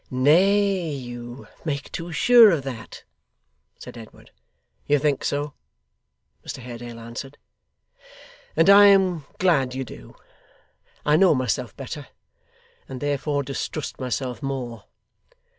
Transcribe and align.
'Nay, 0.09 0.89
you 0.89 1.47
make 1.63 1.91
too 1.91 2.11
sure 2.11 2.49
of 2.49 2.63
that,' 2.63 3.03
said 3.77 3.99
Edward. 3.99 4.31
'You 4.87 4.97
think 4.97 5.23
so,' 5.23 5.53
Mr 6.43 6.57
Haredale 6.57 6.99
answered, 6.99 7.37
'and 8.55 8.67
I 8.67 8.87
am 8.87 9.25
glad 9.37 9.75
you 9.75 9.83
do. 9.83 10.15
I 11.05 11.17
know 11.17 11.35
myself 11.35 11.77
better, 11.77 12.07
and 12.89 12.99
therefore 12.99 13.43
distrust 13.43 13.99
myself 13.99 14.41
more. 14.41 14.85